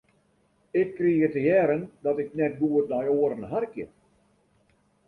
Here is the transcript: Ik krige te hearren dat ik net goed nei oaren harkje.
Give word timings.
Ik 0.79 0.89
krige 0.95 1.29
te 1.29 1.39
hearren 1.39 1.91
dat 1.99 2.17
ik 2.23 2.33
net 2.39 2.57
goed 2.59 2.87
nei 2.89 3.07
oaren 3.19 3.43
harkje. 3.51 3.87